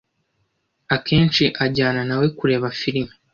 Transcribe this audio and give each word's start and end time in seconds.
Akenshi 0.95 1.43
ajyana 1.65 2.01
na 2.09 2.15
we 2.19 2.27
kureba 2.37 2.67
firime. 2.79 3.13